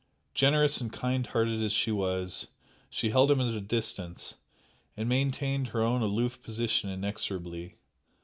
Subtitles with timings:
[0.33, 2.47] Generous and kind hearted as she was,
[2.89, 4.33] she held him at a distance,
[4.97, 7.75] and maintained her own aloof position inexorably.